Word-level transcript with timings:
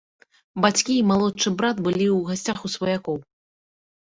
Бацькі 0.63 0.95
і 1.01 1.03
малодшы 1.09 1.53
брат 1.59 1.77
былі 1.89 2.07
ў 2.07 2.17
гасцях 2.31 2.57
у 2.71 2.73
сваякоў. 2.77 3.21